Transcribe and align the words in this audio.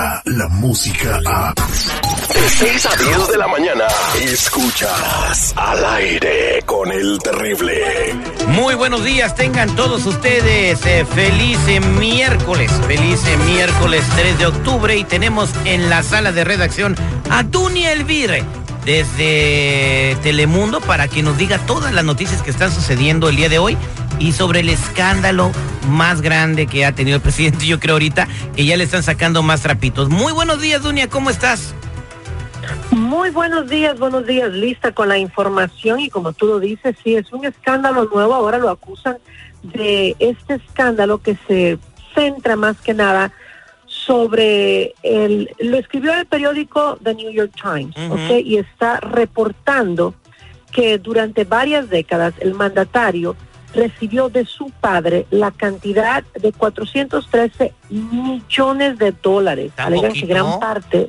llega 0.00 0.22
la 0.24 0.48
música 0.48 1.20
a... 1.26 1.54
De 1.54 2.48
6 2.48 2.86
a 2.86 2.96
10 2.96 3.28
de 3.28 3.36
la 3.36 3.48
mañana, 3.48 3.84
escuchas 4.22 5.52
al 5.56 5.84
aire 5.84 6.62
con 6.64 6.90
el 6.90 7.18
terrible. 7.18 8.14
Muy 8.48 8.74
buenos 8.74 9.04
días, 9.04 9.34
tengan 9.34 9.74
todos 9.76 10.06
ustedes 10.06 10.84
eh, 10.86 11.04
feliz 11.04 11.58
eh, 11.68 11.80
miércoles, 11.80 12.70
feliz 12.86 13.20
eh, 13.26 13.36
miércoles 13.46 14.04
3 14.16 14.38
de 14.38 14.46
octubre 14.46 14.96
y 14.96 15.04
tenemos 15.04 15.50
en 15.64 15.90
la 15.90 16.02
sala 16.02 16.32
de 16.32 16.44
redacción 16.44 16.96
a 17.30 17.42
Dunia 17.42 17.92
Elvire 17.92 18.44
desde 18.84 20.16
Telemundo 20.22 20.80
para 20.80 21.08
que 21.08 21.22
nos 21.22 21.36
diga 21.36 21.58
todas 21.58 21.92
las 21.92 22.04
noticias 22.04 22.42
que 22.42 22.50
están 22.50 22.72
sucediendo 22.72 23.28
el 23.28 23.36
día 23.36 23.48
de 23.48 23.58
hoy 23.58 23.76
y 24.20 24.32
sobre 24.32 24.60
el 24.60 24.68
escándalo 24.68 25.50
más 25.88 26.20
grande 26.20 26.68
que 26.68 26.84
ha 26.84 26.94
tenido 26.94 27.16
el 27.16 27.22
presidente, 27.30 27.66
yo 27.66 27.80
creo 27.80 27.94
ahorita 27.94 28.28
que 28.54 28.64
ya 28.64 28.76
le 28.76 28.84
están 28.84 29.02
sacando 29.02 29.42
más 29.42 29.62
trapitos. 29.62 30.08
Muy 30.08 30.32
buenos 30.32 30.60
días, 30.60 30.82
Dunia, 30.82 31.08
¿cómo 31.08 31.30
estás? 31.30 31.74
Muy 32.90 33.30
buenos 33.30 33.68
días, 33.68 33.98
buenos 33.98 34.26
días, 34.26 34.52
lista 34.52 34.92
con 34.92 35.08
la 35.08 35.18
información 35.18 36.00
y 36.00 36.10
como 36.10 36.32
tú 36.32 36.46
lo 36.46 36.60
dices, 36.60 36.94
sí, 37.02 37.16
es 37.16 37.32
un 37.32 37.44
escándalo 37.44 38.08
nuevo, 38.12 38.34
ahora 38.34 38.58
lo 38.58 38.68
acusan 38.68 39.16
de 39.62 40.14
este 40.18 40.54
escándalo 40.54 41.18
que 41.18 41.36
se 41.48 41.78
centra 42.14 42.56
más 42.56 42.76
que 42.80 42.94
nada 42.94 43.32
sobre 43.86 44.94
el, 45.02 45.50
lo 45.58 45.76
escribió 45.78 46.14
el 46.14 46.26
periódico 46.26 46.98
The 47.02 47.14
New 47.14 47.30
York 47.32 47.52
Times, 47.60 47.94
¿ok? 48.10 48.40
Y 48.44 48.58
está 48.58 49.00
reportando 49.00 50.14
que 50.72 50.98
durante 50.98 51.44
varias 51.44 51.88
décadas 51.90 52.34
el 52.40 52.54
mandatario 52.54 53.36
recibió 53.74 54.28
de 54.28 54.44
su 54.44 54.70
padre 54.70 55.26
la 55.30 55.50
cantidad 55.50 56.24
de 56.40 56.52
413 56.52 57.72
millones 57.88 58.98
de 58.98 59.12
dólares. 59.12 59.72
Alegan 59.76 60.12
que 60.12 60.26
gran 60.26 60.58
parte, 60.58 61.08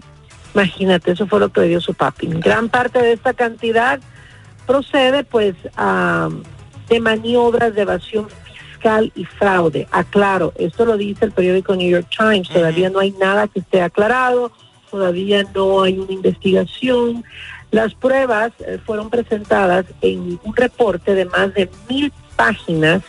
imagínate, 0.54 1.12
eso 1.12 1.28
fue 1.28 1.39
lo 1.39 1.50
que 1.50 1.62
le 1.62 1.67
dio 1.70 1.82
su 1.82 1.94
papi. 1.94 2.28
Gran 2.28 2.70
parte 2.70 3.00
de 3.02 3.14
esta 3.14 3.34
cantidad 3.34 4.00
procede 4.66 5.23
pues 5.23 5.56
a, 5.76 6.30
de 6.88 7.00
maniobras 7.00 7.73
de 7.73 7.82
evasión 7.82 8.28
fiscal 8.30 9.12
y 9.16 9.26
fraude. 9.26 9.88
Aclaro, 9.92 10.54
esto 10.58 10.86
lo 10.86 10.98
dice 10.98 11.26
el 11.26 11.32
periódico 11.32 11.76
New 11.76 11.89
York 11.89 12.08
Times, 12.16 12.50
todavía 12.50 12.89
no 12.89 13.00
hay 13.00 13.12
nada 13.12 13.48
que 13.48 13.59
esté 13.59 13.82
aclarado, 13.82 14.52
todavía 14.89 15.44
no 15.56 15.84
hay 15.84 15.98
una 15.98 16.12
investigación. 16.12 17.23
Las 17.72 17.94
pruebas 17.94 18.52
eh, 18.59 18.80
fueron 18.86 19.09
presentadas 19.09 19.86
en 20.02 20.39
un 20.44 20.56
reporte 20.56 21.16
de 21.16 21.26
más 21.26 21.54
de 21.54 21.70
mil 21.89 22.12
páginas 22.42 23.03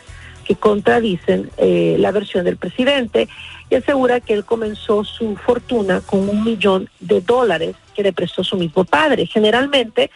que 0.44 0.56
contradicen 0.56 1.50
eh, 1.56 1.96
la 1.98 2.10
versión 2.10 2.44
del 2.44 2.58
presidente 2.58 3.28
y 3.70 3.76
asegura 3.76 4.20
que 4.20 4.34
él 4.34 4.44
comenzó 4.44 5.04
su 5.04 5.36
fortuna 5.36 6.02
con 6.02 6.28
un 6.28 6.44
millón 6.44 6.90
de 7.00 7.22
dólares 7.22 7.74
que 7.94 8.02
le 8.02 8.12
prestó 8.12 8.44
su 8.44 8.56
mismo 8.58 8.84
padre. 8.84 9.24
Generalmente, 9.24 10.10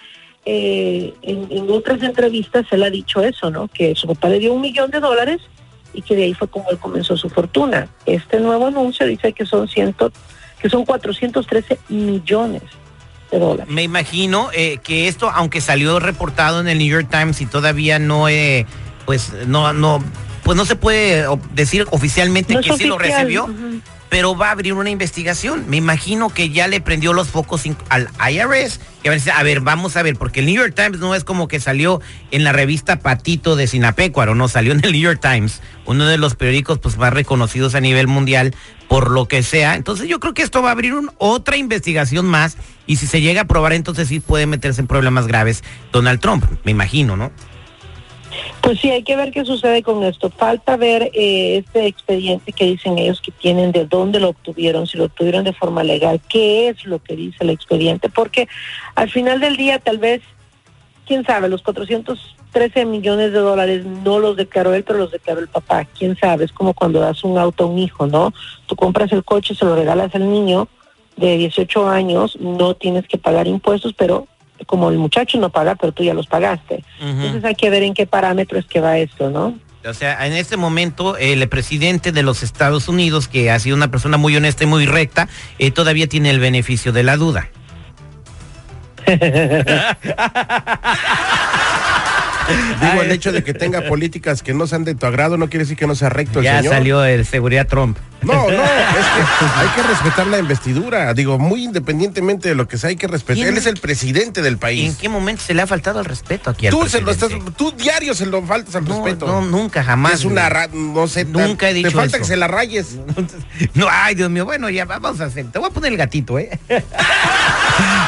eh, 0.45 1.15
en, 1.23 1.71
otras 1.71 2.03
entrevistas 2.03 2.67
él 2.71 2.83
ha 2.83 2.91
dicho 2.91 3.23
eso, 3.23 3.51
¿no? 3.51 3.69
Que 3.69 3.95
su 3.95 4.07
papá 4.07 4.29
le 4.29 4.39
dio 4.39 4.53
un 4.53 4.61
millón 4.61 4.91
de 4.91 5.01
dólares 5.01 5.41
y 5.95 6.03
que 6.03 6.15
de 6.15 6.25
ahí 6.25 6.35
fue 6.35 6.49
como 6.49 6.69
él 6.71 6.77
comenzó 6.77 7.17
su 7.17 7.31
fortuna. 7.31 7.89
Este 8.05 8.39
nuevo 8.39 8.67
anuncio 8.67 9.07
dice 9.07 9.33
que 9.33 9.47
son 9.47 9.67
ciento, 9.67 10.13
que 10.61 10.69
son 10.69 10.85
413 10.85 11.79
millones. 11.89 12.63
De. 13.31 13.65
Me 13.67 13.83
imagino 13.83 14.51
eh, 14.55 14.79
que 14.85 15.09
esto, 15.09 15.31
aunque 15.35 15.61
salió 15.61 15.99
reportado 15.99 16.61
en 16.61 16.69
el 16.69 16.79
New 16.79 16.87
York 16.87 17.09
Times 17.11 17.41
y 17.41 17.47
todavía 17.47 17.99
no 17.99 18.29
eh, 18.29 18.67
pues 19.07 19.33
no, 19.47 19.73
no, 19.73 20.03
pues 20.43 20.57
no 20.57 20.65
se 20.67 20.77
puede 20.77 21.25
decir 21.55 21.87
oficialmente 21.91 22.53
No 22.55 22.61
que 22.61 22.73
sí 22.77 22.85
lo 22.85 22.99
recibió, 22.99 23.49
pero 24.09 24.37
va 24.37 24.49
a 24.49 24.51
abrir 24.53 24.73
una 24.75 24.91
investigación. 24.91 25.65
Me 25.69 25.77
imagino 25.79 26.29
que 26.29 26.51
ya 26.51 26.69
le 26.69 26.81
prendió 26.81 27.13
los 27.13 27.29
focos 27.29 27.63
al 27.89 28.09
IRS. 28.31 28.79
Que 29.03 29.09
va 29.11 29.15
a 29.15 29.19
decir, 29.19 29.33
a 29.33 29.43
ver, 29.43 29.61
vamos 29.61 29.97
a 29.97 30.03
ver, 30.03 30.17
porque 30.17 30.41
el 30.41 30.47
New 30.47 30.55
York 30.57 30.75
Times 30.75 30.99
no 30.99 31.15
es 31.15 31.23
como 31.25 31.47
que 31.49 31.61
salió 31.61 32.01
en 32.33 32.43
la 32.45 32.53
revista 32.53 32.99
Patito 33.01 33.55
de 33.57 33.67
Sinapecuaro, 33.69 34.35
no, 34.35 34.49
salió 34.49 34.73
en 34.73 34.85
el 34.85 34.91
New 34.93 35.01
York 35.01 35.21
Times, 35.21 35.61
uno 35.85 36.07
de 36.07 36.19
los 36.19 36.35
periódicos 36.35 36.79
pues 36.81 36.97
más 36.99 37.13
reconocidos 37.13 37.75
a 37.77 37.81
nivel 37.81 38.09
mundial 38.09 38.55
por 38.89 39.11
lo 39.13 39.27
que 39.29 39.43
sea. 39.45 39.75
Entonces 39.77 40.09
yo 40.09 40.19
creo 40.19 40.35
que 40.35 40.43
esto 40.43 40.61
va 40.63 40.71
a 40.71 40.73
abrir 40.73 40.95
un- 40.95 41.11
otra 41.19 41.57
investigación 41.57 42.27
más 42.27 42.57
y 42.87 42.97
si 42.97 43.07
se 43.07 43.21
llega 43.21 43.43
a 43.43 43.45
probar 43.45 43.73
entonces 43.75 44.09
sí 44.09 44.19
puede 44.19 44.47
meterse 44.47 44.81
en 44.81 44.87
problemas 44.89 45.27
graves 45.29 45.63
Donald 45.93 46.19
Trump, 46.21 46.45
me 46.65 46.73
imagino, 46.73 47.17
¿no? 47.17 47.31
Pues 48.67 48.81
sí, 48.81 48.91
hay 48.91 49.05
que 49.05 49.15
ver 49.15 49.31
qué 49.31 49.45
sucede 49.45 49.85
con 49.85 50.03
esto. 50.03 50.29
Falta 50.29 50.77
ver 50.77 51.13
eh, 51.15 51.59
este 51.59 51.87
expediente 51.87 52.53
que 52.53 52.65
dicen 52.65 52.99
ellos 52.99 53.21
que 53.21 53.31
tienen, 53.31 53.71
de 53.71 53.85
dónde 53.85 54.19
lo 54.19 54.31
obtuvieron, 54.31 54.89
si 54.89 54.99
lo 54.99 55.05
obtuvieron 55.05 55.45
de 55.45 55.53
forma 55.53 55.85
legal, 55.85 56.21
qué 56.29 56.71
es 56.71 56.85
lo 56.85 56.99
que 56.99 57.15
dice 57.15 57.37
el 57.45 57.51
expediente, 57.51 58.09
porque 58.09 58.49
al 58.97 59.09
final 59.09 59.39
del 59.39 59.57
día 59.57 59.79
tal 59.79 59.99
vez, 59.99 60.21
quién 61.07 61.25
sabe, 61.25 61.49
los 61.49 61.63
413 61.63 62.87
millones 62.87 63.31
de 63.31 63.39
dólares 63.39 63.87
no 63.87 64.19
los 64.19 64.37
declaró 64.37 64.75
él, 64.75 64.83
pero 64.83 64.99
los 64.99 65.13
declaró 65.13 65.39
el 65.39 65.49
papá. 65.49 65.85
Quién 65.97 66.17
sabe, 66.17 66.45
es 66.45 66.51
como 66.51 66.75
cuando 66.75 66.99
das 66.99 67.23
un 67.23 67.39
auto 67.39 67.63
a 67.63 67.67
un 67.69 67.79
hijo, 67.79 68.09
¿no? 68.09 68.35
Tú 68.67 68.75
compras 68.75 69.13
el 69.13 69.23
coche, 69.23 69.55
se 69.55 69.65
lo 69.65 69.77
regalas 69.77 70.13
al 70.17 70.29
niño 70.29 70.67
de 71.17 71.37
18 71.37 71.89
años, 71.89 72.37
no 72.41 72.75
tienes 72.75 73.07
que 73.07 73.17
pagar 73.17 73.47
impuestos, 73.47 73.95
pero 73.97 74.27
como 74.65 74.91
el 74.91 74.99
muchacho 74.99 75.39
no 75.39 75.51
paga, 75.51 75.75
pero 75.75 75.93
tú 75.93 76.03
ya 76.03 76.15
los 76.15 76.27
pagaste. 76.27 76.83
Entonces 77.01 77.45
hay 77.45 77.55
que 77.55 77.71
ver 77.71 77.83
en 77.83 77.95
qué 77.95 78.07
parámetros 78.07 78.67
que 78.67 78.81
va 78.81 78.99
esto, 78.99 79.31
¿no? 79.31 79.55
O 79.87 79.95
sea, 79.95 80.27
en 80.27 80.33
este 80.33 80.57
momento 80.57 81.17
el 81.17 81.49
presidente 81.49 82.11
de 82.11 82.23
los 82.23 82.43
Estados 82.43 82.89
Unidos, 82.89 83.29
que 83.29 83.51
ha 83.51 83.59
sido 83.59 83.77
una 83.77 83.91
persona 83.91 84.17
muy 84.17 84.37
honesta 84.37 84.65
y 84.65 84.67
muy 84.67 84.87
recta, 84.87 85.29
eh, 85.59 85.71
todavía 85.71 86.09
tiene 86.09 86.31
el 86.31 86.41
beneficio 86.41 86.93
de 86.93 87.03
la 87.05 87.17
duda. 87.17 87.49
Digo, 92.81 93.03
el 93.03 93.11
hecho 93.13 93.33
de 93.33 93.43
que 93.45 93.55
tenga 93.55 93.83
políticas 93.83 94.43
que 94.43 94.55
no 94.55 94.67
sean 94.67 94.85
de 94.85 94.95
tu 94.95 95.07
agrado 95.07 95.37
no 95.37 95.49
quiere 95.49 95.65
decir 95.65 95.77
que 95.77 95.87
no 95.87 95.95
sea 95.95 96.09
recto 96.09 96.39
el 96.41 96.45
ya 96.45 96.59
señor. 96.59 96.75
salió 96.75 97.05
el 97.05 97.25
seguridad 97.27 97.67
Trump. 97.67 97.99
No, 98.23 98.33
no, 98.33 98.49
es 98.49 98.57
que 98.57 99.45
hay 99.57 99.69
que 99.77 99.83
respetar 99.83 100.27
la 100.27 100.39
investidura. 100.39 101.13
Digo, 101.15 101.39
muy 101.39 101.63
independientemente 101.65 102.49
de 102.49 102.55
lo 102.55 102.67
que 102.67 102.79
sea, 102.79 102.89
hay 102.91 102.97
que 102.97 103.07
respetar. 103.07 103.47
Él 103.47 103.57
es 103.59 103.67
el 103.67 103.77
presidente 103.79 104.43
del 104.43 104.55
¿En 104.55 104.59
país. 104.59 104.97
qué 105.01 105.09
momento 105.09 105.43
se 105.43 105.55
le 105.55 105.63
ha 105.63 105.67
faltado 105.67 106.01
el 106.01 106.07
respeto 106.07 106.51
aquí 106.51 106.67
al 106.67 106.73
Tú 106.73 106.89
se 106.89 107.01
lo 107.03 107.11
estás, 107.13 107.29
presidente? 107.29 107.55
tú 107.57 107.73
diario 107.73 108.15
se 108.15 108.27
lo 108.27 108.43
faltas 108.43 108.75
al 108.75 108.85
No, 108.85 109.05
respeto. 109.05 109.27
no, 109.27 109.43
nunca, 109.43 109.85
jamás. 109.85 110.15
Es 110.15 110.25
una, 110.25 110.49
ra- 110.49 110.69
no 110.73 111.07
sé, 111.09 111.25
Nunca 111.27 111.69
he 111.69 111.75
dicho 111.75 111.89
Te 111.91 111.95
falta 111.95 112.17
eso. 112.17 112.25
que 112.25 112.29
se 112.29 112.37
la 112.37 112.49
rayes. 112.49 112.97
No, 113.75 113.87
ay, 113.91 114.15
Dios 114.15 114.31
mío, 114.31 114.45
bueno, 114.45 114.71
ya 114.71 114.85
vamos 114.87 115.21
a 115.21 115.25
hacer. 115.27 115.47
Te 115.51 115.59
voy 115.59 115.69
a 115.69 115.73
poner 115.73 115.93
el 115.93 115.99
gatito, 115.99 116.39
¿eh? 116.39 116.59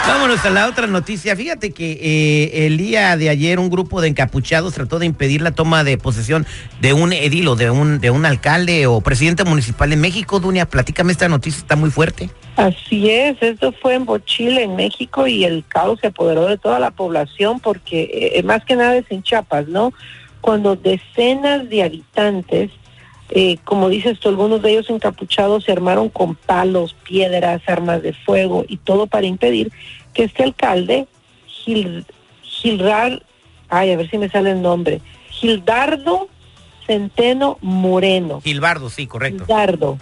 Vámonos 0.06 0.44
a 0.44 0.50
la 0.50 0.66
otra 0.66 0.86
noticia. 0.86 1.36
Fíjate 1.36 1.72
que 1.72 1.92
eh, 1.92 2.66
el 2.66 2.78
día 2.78 3.16
de 3.16 3.28
ayer 3.28 3.58
un 3.58 3.68
grupo 3.68 4.00
de 4.00 4.08
encapuchados 4.08 4.72
trató 4.72 4.98
de 4.98 5.06
impedir 5.06 5.42
la 5.42 5.50
toma 5.50 5.84
de 5.84 5.98
posesión 5.98 6.46
de 6.80 6.94
un 6.94 7.12
edil 7.12 7.46
o 7.48 7.56
de 7.56 7.70
un, 7.70 8.00
de 8.00 8.10
un 8.10 8.24
alcalde 8.24 8.86
o 8.86 9.00
presidente 9.02 9.44
municipal 9.44 9.92
en 9.92 10.00
México. 10.00 10.40
Dunia, 10.40 10.66
platícame 10.66 11.12
esta 11.12 11.28
noticia, 11.28 11.60
está 11.60 11.76
muy 11.76 11.90
fuerte. 11.90 12.30
Así 12.56 13.10
es, 13.10 13.36
esto 13.40 13.72
fue 13.72 13.94
en 13.94 14.06
Bochile, 14.06 14.62
en 14.64 14.74
México, 14.74 15.26
y 15.26 15.44
el 15.44 15.64
caos 15.68 16.00
se 16.00 16.08
apoderó 16.08 16.46
de 16.46 16.58
toda 16.58 16.80
la 16.80 16.90
población 16.90 17.60
porque 17.60 18.32
eh, 18.34 18.42
más 18.42 18.64
que 18.64 18.74
nada 18.74 18.96
es 18.96 19.04
en 19.10 19.22
Chiapas, 19.22 19.68
¿no? 19.68 19.92
Cuando 20.40 20.74
decenas 20.74 21.68
de 21.68 21.82
habitantes, 21.82 22.70
eh, 23.30 23.58
como 23.64 23.88
dices 23.88 24.18
tú, 24.18 24.28
algunos 24.28 24.62
de 24.62 24.70
ellos 24.70 24.88
encapuchados 24.90 25.64
se 25.64 25.72
armaron 25.72 26.08
con 26.08 26.34
palos, 26.34 26.94
piedras, 27.04 27.62
armas 27.66 28.02
de 28.02 28.12
fuego 28.12 28.64
y 28.66 28.78
todo 28.78 29.06
para 29.06 29.26
impedir 29.26 29.70
que 30.14 30.24
este 30.24 30.44
alcalde, 30.44 31.06
Gil, 31.46 32.06
Gilrar, 32.42 33.22
ay, 33.68 33.92
a 33.92 33.96
ver 33.96 34.10
si 34.10 34.18
me 34.18 34.28
sale 34.28 34.52
el 34.52 34.62
nombre, 34.62 35.00
Gildardo 35.30 36.28
Centeno 36.86 37.58
Moreno. 37.60 38.40
Gilbardo, 38.40 38.88
sí, 38.88 39.06
correcto. 39.06 39.44
Gildardo. 39.44 39.98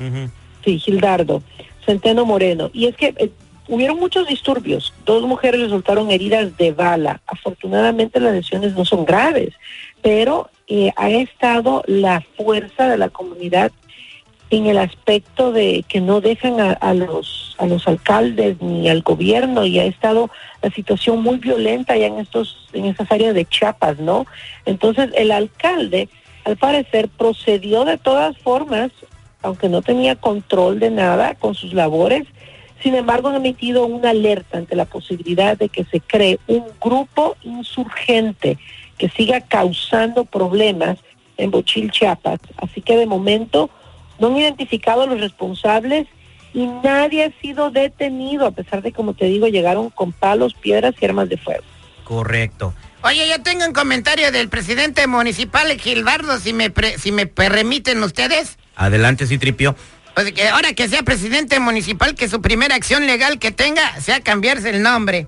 Sí, 0.64 0.78
Gildardo, 0.78 1.42
Centeno 1.84 2.24
Moreno. 2.24 2.70
Y 2.72 2.86
es 2.86 2.96
que 2.96 3.12
eh, 3.18 3.30
hubieron 3.68 3.98
muchos 3.98 4.26
disturbios. 4.28 4.92
Dos 5.04 5.22
mujeres 5.22 5.60
resultaron 5.60 6.10
heridas 6.10 6.56
de 6.56 6.72
bala. 6.72 7.20
Afortunadamente 7.26 8.20
las 8.20 8.34
lesiones 8.34 8.74
no 8.74 8.84
son 8.84 9.04
graves, 9.04 9.54
pero 10.02 10.50
eh, 10.68 10.92
ha 10.96 11.10
estado 11.10 11.82
la 11.86 12.22
fuerza 12.36 12.88
de 12.88 12.98
la 12.98 13.08
comunidad 13.08 13.72
en 14.50 14.66
el 14.66 14.78
aspecto 14.78 15.52
de 15.52 15.84
que 15.88 16.00
no 16.00 16.20
dejan 16.20 16.60
a, 16.60 16.72
a 16.72 16.94
los 16.94 17.56
a 17.58 17.66
los 17.66 17.88
alcaldes 17.88 18.60
ni 18.60 18.88
al 18.88 19.02
gobierno 19.02 19.64
y 19.64 19.78
ha 19.78 19.84
estado 19.84 20.30
la 20.62 20.70
situación 20.70 21.22
muy 21.22 21.38
violenta 21.38 21.96
ya 21.96 22.06
en 22.06 22.18
estos 22.18 22.68
en 22.72 22.84
estas 22.84 23.10
áreas 23.10 23.34
de 23.34 23.44
Chiapas, 23.44 23.98
¿no? 23.98 24.26
Entonces 24.66 25.10
el 25.14 25.32
alcalde 25.32 26.08
al 26.44 26.56
parecer 26.56 27.08
procedió 27.08 27.84
de 27.84 27.98
todas 27.98 28.38
formas, 28.38 28.92
aunque 29.42 29.68
no 29.68 29.82
tenía 29.82 30.14
control 30.14 30.78
de 30.78 30.90
nada 30.90 31.34
con 31.34 31.56
sus 31.56 31.72
labores. 31.72 32.24
Sin 32.82 32.94
embargo, 32.94 33.28
han 33.28 33.36
emitido 33.36 33.86
una 33.86 34.10
alerta 34.10 34.58
ante 34.58 34.76
la 34.76 34.84
posibilidad 34.84 35.56
de 35.56 35.68
que 35.68 35.84
se 35.84 36.00
cree 36.00 36.38
un 36.46 36.64
grupo 36.80 37.36
insurgente 37.42 38.58
que 38.98 39.08
siga 39.08 39.40
causando 39.40 40.24
problemas 40.24 40.98
en 41.36 41.50
Bochil, 41.50 41.90
Chiapas. 41.90 42.40
Así 42.56 42.82
que 42.82 42.96
de 42.96 43.06
momento 43.06 43.70
no 44.18 44.28
han 44.28 44.36
identificado 44.36 45.02
a 45.02 45.06
los 45.06 45.20
responsables 45.20 46.06
y 46.54 46.66
nadie 46.66 47.24
ha 47.24 47.40
sido 47.40 47.70
detenido, 47.70 48.46
a 48.46 48.50
pesar 48.50 48.82
de, 48.82 48.92
como 48.92 49.14
te 49.14 49.26
digo, 49.26 49.46
llegaron 49.46 49.90
con 49.90 50.12
palos, 50.12 50.54
piedras 50.54 50.94
y 51.00 51.04
armas 51.04 51.28
de 51.28 51.36
fuego. 51.36 51.64
Correcto. 52.04 52.72
Oye, 53.02 53.28
yo 53.28 53.42
tengo 53.42 53.66
un 53.66 53.72
comentario 53.72 54.32
del 54.32 54.48
presidente 54.48 55.06
municipal 55.06 55.70
Gilbardo, 55.78 56.38
si 56.38 56.52
me, 56.52 56.72
si 56.98 57.12
me 57.12 57.26
permiten 57.26 58.02
ustedes. 58.02 58.58
Adelante, 58.74 59.26
Citripio. 59.26 59.76
Pues 60.16 60.32
que 60.32 60.48
ahora 60.48 60.72
que 60.72 60.88
sea 60.88 61.02
presidente 61.02 61.60
municipal, 61.60 62.14
que 62.14 62.26
su 62.26 62.40
primera 62.40 62.74
acción 62.74 63.06
legal 63.06 63.38
que 63.38 63.52
tenga 63.52 64.00
sea 64.00 64.20
cambiarse 64.20 64.70
el 64.70 64.80
nombre. 64.80 65.26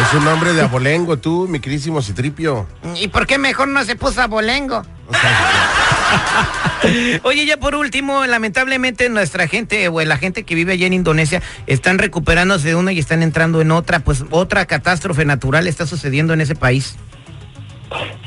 Es 0.00 0.14
un 0.14 0.24
nombre 0.24 0.52
de 0.52 0.62
abolengo, 0.62 1.16
tú, 1.16 1.48
mi 1.48 1.58
querísimo 1.58 2.00
Citripio. 2.00 2.68
¿Y 2.94 3.08
por 3.08 3.26
qué 3.26 3.38
mejor 3.38 3.66
no 3.66 3.84
se 3.84 3.96
puso 3.96 4.22
abolengo? 4.22 4.82
Oye, 7.24 7.44
ya 7.44 7.56
por 7.56 7.74
último, 7.74 8.24
lamentablemente 8.24 9.08
nuestra 9.08 9.48
gente 9.48 9.88
o 9.88 10.00
la 10.00 10.16
gente 10.16 10.44
que 10.44 10.54
vive 10.54 10.74
allá 10.74 10.86
en 10.86 10.92
Indonesia 10.92 11.42
están 11.66 11.98
recuperándose 11.98 12.68
de 12.68 12.76
una 12.76 12.92
y 12.92 13.00
están 13.00 13.20
entrando 13.20 13.60
en 13.60 13.72
otra, 13.72 13.98
pues 13.98 14.22
otra 14.30 14.64
catástrofe 14.66 15.24
natural 15.24 15.66
está 15.66 15.88
sucediendo 15.88 16.34
en 16.34 16.40
ese 16.40 16.54
país. 16.54 16.94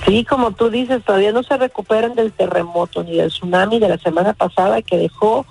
Sí, 0.05 0.25
como 0.25 0.51
tú 0.51 0.69
dices, 0.69 1.03
todavía 1.03 1.31
no 1.31 1.43
se 1.43 1.57
recuperan 1.57 2.13
del 2.15 2.33
terremoto 2.33 3.03
ni 3.03 3.17
del 3.17 3.29
tsunami 3.29 3.79
de 3.79 3.89
la 3.89 3.97
semana 3.97 4.33
pasada 4.33 4.81
que 4.81 4.97
dejó 4.97 5.45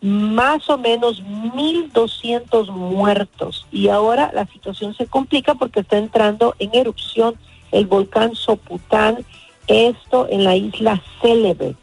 más 0.00 0.68
o 0.68 0.76
menos 0.76 1.22
1.200 1.22 2.70
muertos. 2.70 3.66
Y 3.70 3.88
ahora 3.88 4.30
la 4.34 4.46
situación 4.46 4.94
se 4.94 5.06
complica 5.06 5.54
porque 5.54 5.80
está 5.80 5.96
entrando 5.96 6.54
en 6.58 6.74
erupción 6.74 7.36
el 7.72 7.86
volcán 7.86 8.34
Sopután, 8.34 9.24
esto 9.66 10.26
en 10.28 10.44
la 10.44 10.56
isla 10.56 11.00
Célebre. 11.22 11.74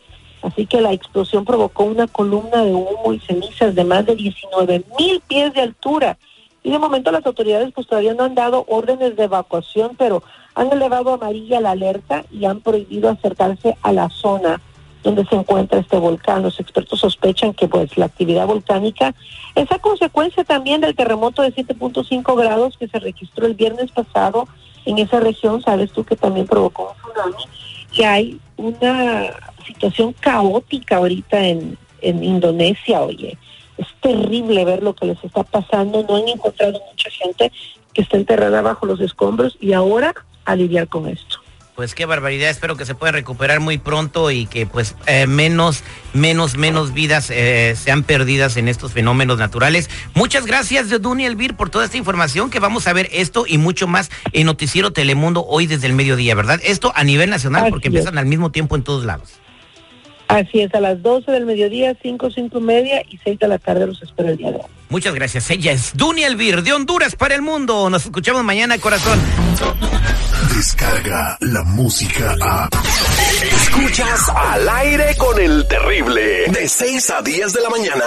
Así 0.41 0.65
que 0.65 0.81
la 0.81 0.91
explosión 0.91 1.45
provocó 1.45 1.83
una 1.83 2.07
columna 2.07 2.63
de 2.63 2.73
humo 2.73 3.13
y 3.13 3.19
cenizas 3.19 3.73
de 3.73 3.83
más 3.83 4.05
de 4.05 4.15
19 4.15 4.83
mil 4.99 5.21
pies 5.21 5.53
de 5.53 5.61
altura. 5.61 6.17
Y 6.63 6.71
de 6.71 6.79
momento 6.79 7.11
las 7.11 7.25
autoridades 7.25 7.71
pues 7.73 7.87
todavía 7.87 8.13
no 8.13 8.23
han 8.23 8.35
dado 8.35 8.65
órdenes 8.67 9.15
de 9.15 9.23
evacuación, 9.23 9.95
pero 9.97 10.23
han 10.53 10.71
elevado 10.71 11.13
amarilla 11.13 11.61
la 11.61 11.71
alerta 11.71 12.25
y 12.31 12.45
han 12.45 12.61
prohibido 12.61 13.09
acercarse 13.09 13.77
a 13.81 13.91
la 13.91 14.09
zona 14.09 14.61
donde 15.03 15.25
se 15.25 15.35
encuentra 15.35 15.79
este 15.79 15.97
volcán. 15.97 16.43
Los 16.43 16.59
expertos 16.59 16.99
sospechan 16.99 17.53
que 17.53 17.67
pues 17.67 17.97
la 17.97 18.05
actividad 18.05 18.45
volcánica 18.45 19.15
es 19.55 19.71
a 19.71 19.79
consecuencia 19.79 20.43
también 20.43 20.81
del 20.81 20.95
terremoto 20.95 21.41
de 21.41 21.53
7.5 21.53 22.35
grados 22.35 22.77
que 22.77 22.87
se 22.87 22.99
registró 22.99 23.47
el 23.47 23.55
viernes 23.55 23.91
pasado 23.91 24.47
en 24.85 24.97
esa 24.97 25.19
región, 25.19 25.61
sabes 25.61 25.91
tú 25.91 26.03
que 26.03 26.15
también 26.15 26.47
provocó 26.47 26.95
un 27.05 27.13
tsunami 27.13 27.43
y 27.93 28.03
hay 28.03 28.39
una 28.57 29.31
situación 29.65 30.13
caótica 30.13 30.97
ahorita 30.97 31.45
en, 31.45 31.77
en 32.01 32.23
Indonesia, 32.23 33.01
oye. 33.01 33.37
Es 33.77 33.87
terrible 34.01 34.65
ver 34.65 34.83
lo 34.83 34.93
que 34.93 35.07
les 35.07 35.23
está 35.23 35.43
pasando. 35.43 36.03
No 36.07 36.17
han 36.17 36.27
encontrado 36.27 36.79
mucha 36.89 37.09
gente 37.09 37.51
que 37.93 38.01
está 38.01 38.17
enterrada 38.17 38.61
bajo 38.61 38.85
los 38.85 38.99
escombros 39.01 39.57
y 39.59 39.73
ahora 39.73 40.13
a 40.45 40.55
lidiar 40.55 40.87
con 40.87 41.07
esto. 41.07 41.41
Pues 41.75 41.95
qué 41.95 42.05
barbaridad, 42.05 42.49
espero 42.49 42.75
que 42.75 42.85
se 42.85 42.95
pueda 42.95 43.13
recuperar 43.13 43.59
muy 43.61 43.77
pronto 43.77 44.29
y 44.29 44.45
que 44.45 44.65
pues 44.65 44.95
eh, 45.07 45.25
menos, 45.25 45.83
menos, 46.13 46.57
menos 46.57 46.93
vidas 46.93 47.31
eh, 47.31 47.75
sean 47.77 48.03
perdidas 48.03 48.57
en 48.57 48.67
estos 48.67 48.91
fenómenos 48.91 49.39
naturales. 49.39 49.89
Muchas 50.13 50.45
gracias, 50.45 50.89
Duny 51.01 51.25
Elvir, 51.25 51.55
por 51.55 51.69
toda 51.69 51.85
esta 51.85 51.97
información 51.97 52.49
que 52.49 52.59
vamos 52.59 52.87
a 52.87 52.93
ver 52.93 53.07
esto 53.11 53.45
y 53.47 53.57
mucho 53.57 53.87
más 53.87 54.11
en 54.33 54.47
Noticiero 54.47 54.91
Telemundo 54.91 55.45
hoy 55.47 55.65
desde 55.65 55.87
el 55.87 55.93
mediodía, 55.93 56.35
¿verdad? 56.35 56.59
Esto 56.63 56.91
a 56.93 57.03
nivel 57.05 57.29
nacional 57.29 57.69
porque 57.69 57.87
empiezan 57.87 58.17
al 58.17 58.25
mismo 58.25 58.51
tiempo 58.51 58.75
en 58.75 58.83
todos 58.83 59.05
lados. 59.05 59.39
Así 60.31 60.61
es, 60.61 60.73
a 60.73 60.79
las 60.79 61.01
12 61.01 61.29
del 61.29 61.45
mediodía, 61.45 61.95
5, 62.01 62.31
5 62.31 62.57
y 62.57 62.61
media 62.61 63.01
y 63.09 63.17
6 63.17 63.37
de 63.37 63.47
la 63.49 63.59
tarde 63.59 63.85
los 63.85 64.01
espero 64.01 64.29
el 64.29 64.37
día 64.37 64.51
de 64.51 64.57
hoy. 64.57 64.65
Muchas 64.89 65.13
gracias. 65.13 65.49
Ella 65.49 65.73
es 65.73 65.95
Duny 65.95 66.23
Elvir, 66.23 66.63
de 66.63 66.71
Honduras 66.71 67.15
para 67.15 67.35
el 67.35 67.41
mundo. 67.41 67.89
Nos 67.89 68.05
escuchamos 68.05 68.43
mañana, 68.43 68.77
corazón. 68.77 69.19
Descarga 70.55 71.37
la 71.41 71.63
música 71.63 72.35
a... 72.41 72.69
Escuchas 73.43 74.29
al 74.29 74.69
aire 74.69 75.15
con 75.17 75.39
el 75.39 75.67
terrible, 75.67 76.45
de 76.47 76.67
6 76.67 77.09
a 77.09 77.21
10 77.21 77.53
de 77.53 77.61
la 77.61 77.69
mañana. 77.69 78.05